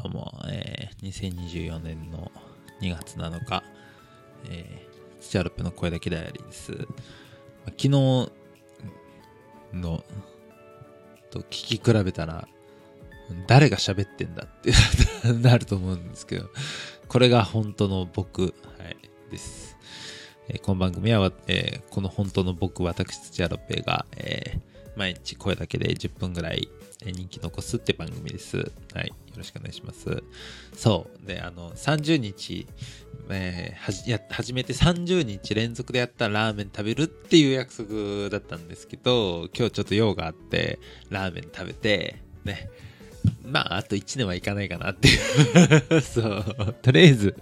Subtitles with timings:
[0.00, 2.30] どうも、えー、2024年の
[2.80, 3.64] 2月7日、
[4.48, 6.72] えー、スチャルプの声だけダイアリーです。
[7.64, 8.30] 昨日の
[11.32, 12.46] と聞き比べたら、
[13.48, 14.70] 誰が喋ってんだって
[15.34, 16.48] なると思うんですけど、
[17.08, 18.48] これが本当の僕、は
[18.88, 18.96] い、
[19.32, 19.76] です。
[20.48, 24.60] えー、この番組は、えー、この本当の僕、私、土屋ロッペが、えー、
[24.98, 26.68] 毎日声だけで10分ぐらい
[27.04, 28.56] 人気残すって番組です。
[28.92, 29.06] はい。
[29.06, 30.24] よろしくお願いします。
[30.74, 31.26] そう。
[31.26, 32.66] で、あの、30日、
[33.30, 42.68] えー、はじや始めて30日連続でやったラーメン食べるっていう約束だったんですけど、今日ちょっと用があって、ラーメン食べて、ね。
[43.44, 46.74] まあ、あと1年はいかないかなっていう そう。
[46.82, 47.36] とりあえず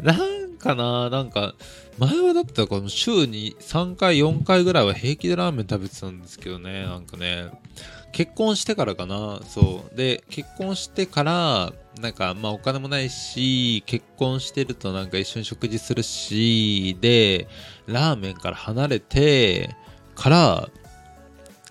[0.00, 1.54] なんかな、なんか、
[1.98, 7.50] 前はだったらこの週に3回、4回ぐらいは平気でラーメン食べてたんですけどね、なんかね。
[8.12, 9.40] 結婚してからかな。
[9.48, 9.96] そう。
[9.96, 17.48] で結婚してからなんかまあお金もないし結婚してるとなんか一緒に食事するしで
[17.86, 19.74] ラーメンから離れて
[20.14, 20.68] から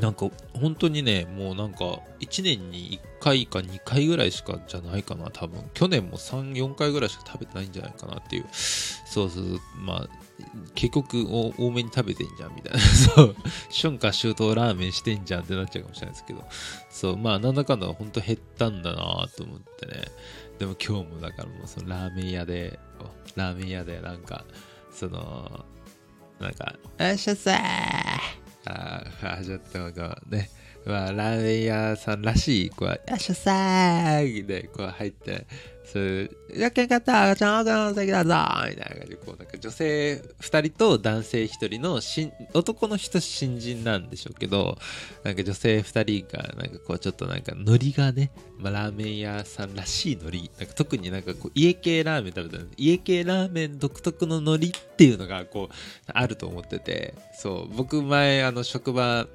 [0.00, 5.62] なんか本当にねもうなんか1年に1回か2回ぐらいしかじゃないかな多分。
[5.74, 8.46] 去年も34回ぐらいしか食べてないんじゃないかなっていう。
[8.50, 10.08] そうそうまあ
[10.74, 12.80] 結局多めに食べてんじゃんみたいな。
[12.80, 13.36] そう。
[13.70, 16.44] 春夏秋冬ラーメンしてんじゃんってなっちゃうかもしれないですけど。
[16.90, 17.16] そう。
[17.18, 20.04] まあなんだかんだ本当減ったんだなと思ってね。
[20.58, 22.78] でも今日もだからもうそのラーメン屋で
[23.36, 24.44] ラーメン屋でなんか
[24.92, 25.64] その
[26.38, 28.08] なんか「よっしゃさー!」
[28.70, 30.50] ああ始まったのがね
[30.84, 35.46] まあ、ラーメン屋さんらしい、こう、よっしゃさーで、こう入って、
[35.92, 38.34] そういう、やけんかった、ちゃんの席だぞ
[38.68, 44.78] みたいな感じで、こう、なんか女性2人と男性1人のし男の人新人なんでしょうけど、
[45.24, 55.74] なんか女性2人が、なんかこう、ちょっとなんかノリがね、まあ、ラーメン屋さんらしいノリ、なんか特になんかこう、家系ラーメン食べたら、家系ラーメン独特のノリっていうのが、こう、
[56.06, 59.26] あると思ってて、そう、僕前、あの、職場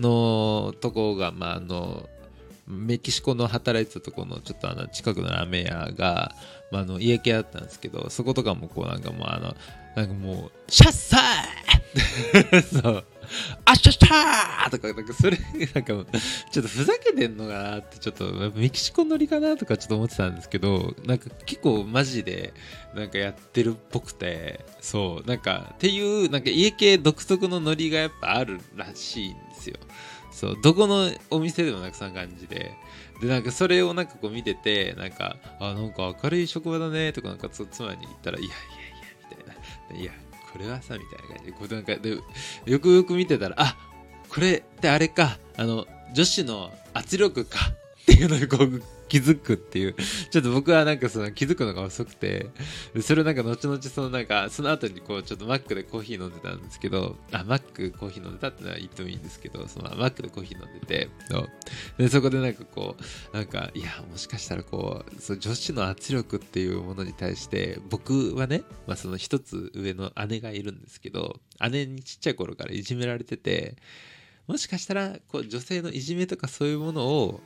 [0.00, 2.08] のとこが、まあ、あの、
[2.66, 6.34] メキシコの働いてたところのちょっとあの近くのラーメン屋が、
[6.70, 9.54] まあ、あの家系だったんですけどそことかもこうなんかもうあの
[9.96, 13.04] なんかもう「シャッサー!」そう
[13.64, 15.38] あっしゃしたーとか、なんかそれ、
[15.74, 16.18] なんか、
[16.50, 22.52] ちょっとふざけてんのかなって、ちょっと、メキシコ乗りかなとかちょっと思ってたんですけど、なんか結構マジで、
[22.94, 29.76] なんかやってるっぽくて、そう、なんか、っていう、なんか家系独特のノリがやっぱあるらしいんですよ。
[30.32, 32.72] そう、どこのお店でもなんかそんな感じで。
[33.20, 38.56] で、なんかそれをなんかこう見てて、なんか、あ、なんか明るい職場だね、とかなんか妻に言ったら、いやいやい
[39.00, 39.56] や、
[39.94, 40.02] みたいな。
[40.02, 40.12] いや、
[40.52, 42.18] これはさ、みたいな感じで、こうなんかで、
[42.66, 43.76] よくよく見てたら、あ、
[44.28, 47.58] これってあれか、あの、女子の圧力か
[48.02, 48.82] っていうのをこう
[49.12, 49.94] 気づくっていう。
[50.30, 52.46] ちょっと僕はなんかその気づくのが遅くて、
[53.02, 61.10] それなんか後々そのなんか、その後にこうちょっとマックでコーヒー飲んでたんですけど、あ、マックコーヒー飲んでたってのは言ってもいいんですけど、そのマックでコーヒー飲んでて、
[61.98, 71.38] でそこでなんかこう、なんか、いや、もしかしたらこう、そ女子の圧力っていうものに対して、僕はね、まあその一つ上の姉がいるんですけど、
[71.70, 73.76] 姉にちっちゃい頃からいじめられてて、
[74.46, 77.40] もしかしたらこう女性のいじめとかそういうものを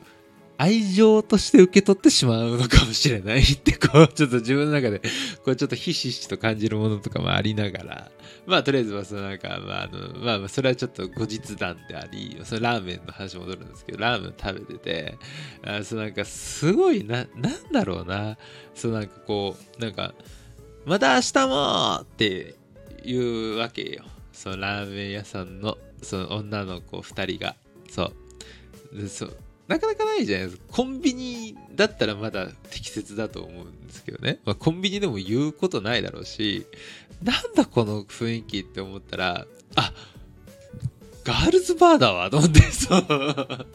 [0.59, 5.01] 愛情として受け取ってしまうのかもしれないって、こう、ちょっと自分の中で、
[5.45, 8.11] こう、ちょっとひしひしと感じるものとかもありながら、
[8.47, 15.19] まあ、とりあえずは、そのなんか、まあ、あの、まあ、それはちょっと後日談であり、そのラーメンの話戻るんですけど、ラーメン食べてて、
[15.63, 18.39] あそうなんか、すごいな、なんだろうな、
[18.75, 20.15] そうなんかこう、なんか、
[20.87, 22.55] また明日もって
[23.05, 24.05] いうわけよ。
[24.33, 27.57] そのラーメン屋さんの、その女の子2人が、
[27.91, 29.09] そう。
[29.09, 29.37] そう
[29.69, 30.65] なかなかないじゃないですか。
[30.71, 34.39] コンビニだったらまだ適切だと思うんですけどね。
[34.45, 36.67] まあ、コンビニでも言うことないだろうし、
[37.23, 39.93] なんだこの雰囲気って思ったら、あ
[41.25, 43.67] ガールズバーだわと思って、そう。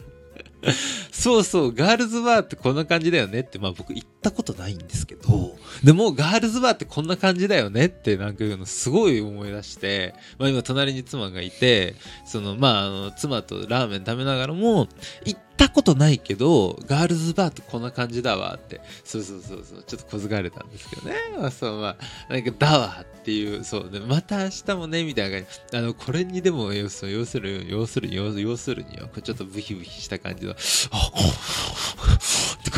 [1.11, 5.50] そうそう、ガールズバーってこんな感じだよねって、まあ僕行ったことないんですけど、
[5.83, 11.95] でもガールズバーってこんな感じだよねってなんかいうのすごい思い出して、まあ今隣に妻がいて、
[12.25, 14.87] そのまああの妻とラーメン食べながらも、
[15.25, 21.15] 行ったことないけど、ガールズバーってこんな感じだわって、そうそうそうそう、ちょっと小づかれたんですけどね。
[21.37, 21.97] まあそうま
[22.29, 25.77] あ、なんかだわっていう、そう、でまた明日もね、みたいな感じ。
[25.77, 30.55] あの、これにでも要する、要する、要するに、要するには、ちょっとブヒブヒした感じの、あ、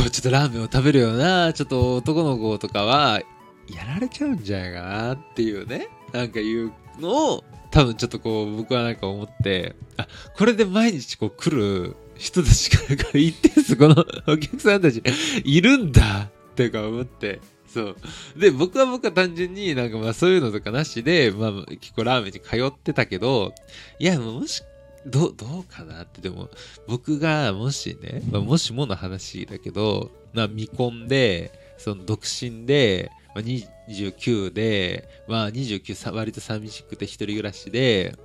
[0.03, 3.21] こうちょっとラーメンを食べるような、ちょっと男の子とかは、
[3.69, 10.05] やられちゃうんじゃないかなっていうね、なんかいうのを、多分ちょっとこう僕はなんか思って、あ、
[10.35, 15.01] これで毎日こう来る人たちが言ってんす、このお客さんたち
[15.45, 17.39] いるんだってか思って。
[17.65, 17.95] そう。
[18.35, 23.53] で、僕は僕は単純になんかまあそういうのとかなしで、まあ結構ラーメンに通ってたけど、
[23.99, 24.63] いや、もし、
[25.05, 26.49] どう、どうかなって、でも、
[26.87, 38.15] 僕がもしね、まあ、もしもの話だけど、まあ未婚で、その独身で、まあ、29で、まあ29割と寂しくて一人暮らしで、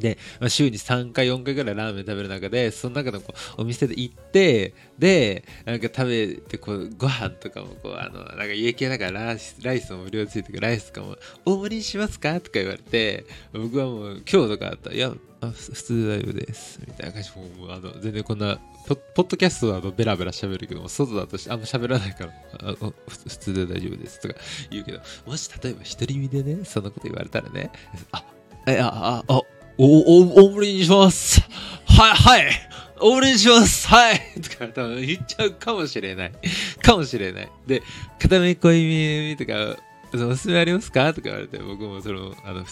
[0.00, 12.40] で、まあ、週に3回、4回ぐらいラーメン食べる中で、その中のこうお店で行って、で、なんか食べて、こう、ご飯とかも、こう、あの、なんか家系だからライス、ライスも無料ついてるライスとかも、大盛りにしますか？
[12.40, 16.80] とか言われて、僕はもう、今日とかあったら、いや、普通大丈夫です。
[16.86, 22.32] みたいな感じで、もう、あの、全然こんな、ポポッドキャストだとベラベラ喋るけども、外だとあんま喋らないから、
[22.70, 22.92] あ普
[23.38, 24.34] 通で大丈夫ですとか
[24.70, 27.70] 言うけど、もし例えば独り身でね、そんなこと言われたらね、
[28.10, 28.24] あ、
[28.66, 29.42] え、あ、あ、あ、
[29.78, 31.40] お、お、大盛りにします
[31.86, 32.50] はい、はい。
[33.00, 36.32] 大盛りにしますはいとか多分言っちゃうかもしれない。
[36.82, 37.50] かもしれない。
[37.66, 37.82] で、
[38.20, 39.76] 片目濃いめとか、
[40.14, 41.12] おすすめありますか？
[41.14, 42.64] とか言われて、僕もその、あの、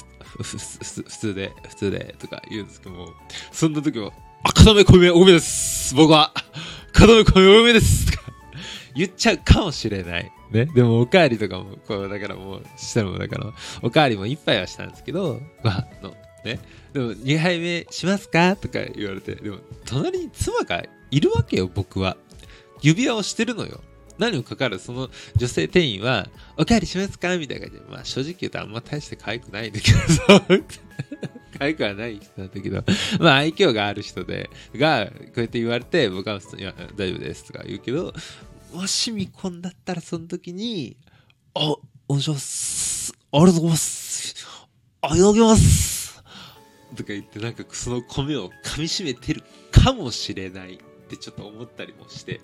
[0.43, 0.56] 普
[1.02, 3.08] 通で、普通で、とか言うんですけども、
[3.50, 4.12] そんな時も、
[4.44, 5.94] あ、片目濃いめ多めです。
[5.94, 6.32] 僕は、
[6.93, 8.12] 片目濃いめ多めです。
[8.12, 8.25] とか
[8.94, 10.31] 言っちゃうかもしれない。
[10.50, 10.67] ね。
[10.67, 13.52] でも、おかわりとかも、こう、だからもう、したのも、だから、
[13.82, 16.14] おかわりも一杯はしたんですけど、まあ、の、
[16.45, 16.59] ね。
[16.93, 18.57] でも、2杯目しますか？
[18.57, 22.17] とか言われて、でも、隣に妻がいるわけよ、僕は。
[22.83, 23.81] 指輪をしてるのよ。
[24.19, 27.37] 何もかかるその女性店員は、おかわりしますか？
[27.39, 29.99] みたいな感じで、まあ正直言うとあんま大して可愛くないんだけど、
[31.59, 32.85] 可愛くはない人なんだけど、
[33.19, 38.13] まあ愛嬌がある人で、が、こうやって言われて、僕は、いや、大丈夫ですとか言うけど、
[38.73, 40.97] もし見込んだったらその時に、
[41.55, 41.61] あ、
[42.09, 43.13] お願いします。
[43.33, 44.47] ありがとうございます。
[45.03, 46.00] あ、いただきます
[46.97, 50.79] とか言ってなんかその米を噛みしめてるかもしれないっ
[51.09, 52.41] てちょっと思ったりもして。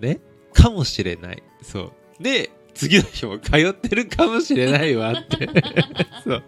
[0.00, 0.20] ね？
[0.52, 1.42] かもしれない。
[1.62, 2.22] そう。
[2.22, 5.48] で次の日も通ってるかもしれないわって。
[6.24, 6.42] そう。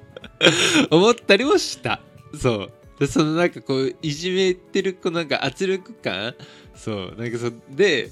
[0.91, 2.01] 思ったりもした。
[2.39, 2.73] そう。
[2.99, 6.35] でそのなんかこういじめてるこなんか圧力感。
[6.75, 7.15] そう。
[7.19, 8.11] なんかそで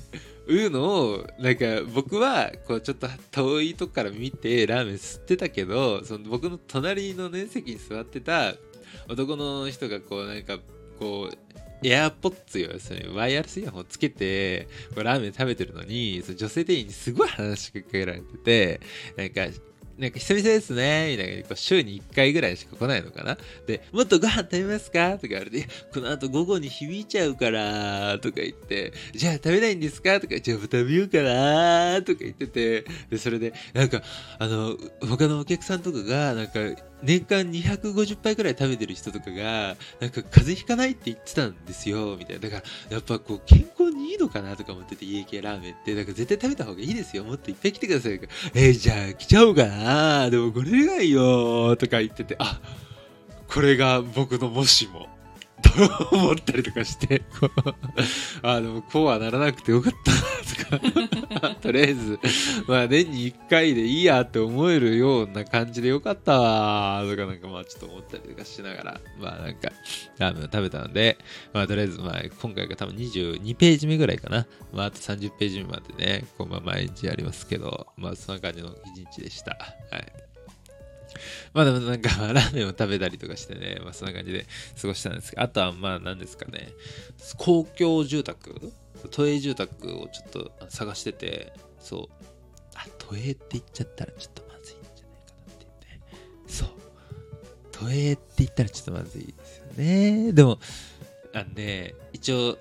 [0.66, 1.64] うのをなんか
[1.94, 8.54] 僕はこうちょっと遠いとこから見てラーメン吸ってたけどその僕の隣のね席に座ってた
[9.08, 10.58] 男の人がこうなんか
[10.98, 11.50] こう
[11.82, 18.80] エアポッツよ、それワイヤレスイヤホンつけて、ラーメン食べてるのに、その女性店員にすごい話しかけられてて、
[19.16, 19.46] なんか、
[20.00, 23.36] なんか久々ですね、みたいな、こう週に1回ぐらいしか来ないのかな。
[23.66, 25.12] で、もっとご飯食べますか？
[25.16, 30.18] とか言われて、この後午後に響いちゃうから、とか言って、じゃあ食べないんですか？
[30.18, 34.02] とか、じゃあ食べようかな、とか言ってて、で、それで、なんか、
[34.38, 34.76] あの、
[35.06, 36.60] 他のお客さんとかが、なんか、
[37.02, 42.42] 年間250杯くらい食べてる人とかが、なんか風邪ひかないって言ってたんですよ、みたいな。
[42.42, 43.79] だから、やっぱこう、健康
[44.10, 45.94] いいのかなとか思ってて、家系ラーメンって。
[45.94, 47.24] だから絶対食べた方がいいですよ。
[47.24, 48.20] もっといっぱい来てください。
[48.54, 50.30] えー、じゃあ来ちゃおうかな。
[50.30, 52.60] でもこれがいいよ、とか言ってて、あ、
[53.48, 55.08] これが僕のもしも。
[55.70, 57.22] と思ったりとかして、
[58.42, 62.18] あ、でもこうはならなくてよかった、とか、 とりあえず、
[62.66, 69.72] まあ年に1回でいいやって思えるような感じでよかったわ、とかなんかまあちょっと思ったりとかしながら、まあなんか、
[70.18, 71.18] ラーメン食べたので、
[71.52, 74.46] まあとりあえずまあ今回が多分22ページ目ぐらいかな。
[74.72, 79.56] まああと30ページ目までね、こうまあ毎日やりますけど、まあそんな感じの一日でした。
[79.90, 80.29] はい。
[81.52, 84.46] まあでもなんか、 ラーメンを食べたりとかしてね、まあそんな感じで
[84.80, 86.72] 過ごしたんですけど、あとはまあ何ですかね、
[87.36, 88.72] 公共住宅
[89.08, 92.24] 都営住宅をちょっと探してて、そう、
[92.74, 96.68] あ、都営って言っちゃったらちょっとまずいんじゃないかなって言って、そう、
[97.72, 100.32] 都営って言ったらちょっとまずいですよね。
[100.32, 100.58] でも、
[101.32, 102.58] あんで、一応、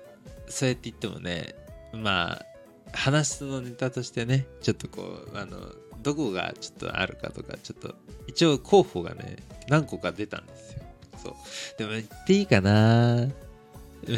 [0.48, 1.54] そうやって言ってもね、
[1.92, 2.46] まあ、
[2.92, 7.94] 話のネタとしてね、ちょっとこう、あの、どこがちょっとあるかとか、ちょっと、
[8.26, 9.36] 一応候補がね、
[9.68, 10.82] 何個か出たんですよ。
[11.22, 11.34] そう。
[11.78, 13.28] でも言っていいかな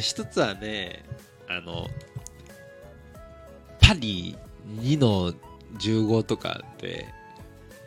[0.00, 1.04] 一つはね、
[1.48, 1.88] あの、
[3.80, 4.36] パリ
[4.80, 5.34] 2の
[5.78, 7.06] 15とかで、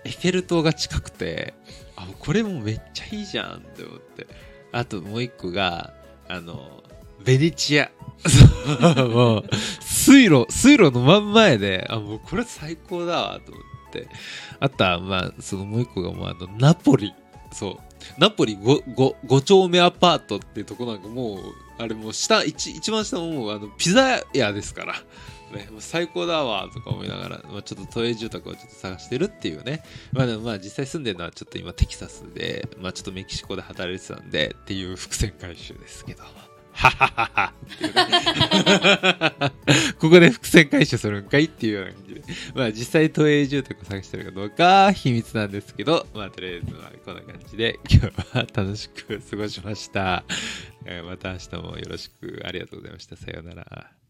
[0.03, 1.53] エッフェル塔が近くて、
[1.95, 4.27] あ、これもめっちゃいいじゃんって思って。
[4.71, 5.93] あともう一個が、
[6.27, 6.83] あの、
[7.23, 7.89] ベネチア。
[8.97, 9.43] もう、
[9.81, 13.74] 水路、水路の真ん前で、あ、もうこれ最高だわ、と思って。
[14.01, 14.07] て。
[14.59, 17.13] あとは、まあ、そのもう一個がもうあの、ナポリ。
[17.51, 17.77] そう。
[18.19, 21.39] ナポリ 5, 5, 5丁目アパートっていうとこなんかもう、
[21.77, 24.95] あれもう下、一一番下ももうあの、ピザ屋ですから。
[25.53, 29.83] ね、もう最高だわとか思いながら、まあ、ちょっと都営住宅をちょっと探してるっていうね。
[30.11, 36.23] まあでもまあ実際住んでるのはちょっと今テキサスで、まあちょっとメキシコで働いてたんでっていう伏線回収ですけど。
[36.73, 37.53] はははは
[40.05, 42.21] ここで伏線回収するんかいっていうような感じで。
[42.53, 50.23] まあ実際都営住宅を探してるかどうか秘密なんですけど、まあとりあえずはこんな感じで 今日は楽しく過ごしました。
[51.05, 53.15] また明日もよろしくありがとうございました。
[53.15, 54.04] さようなら。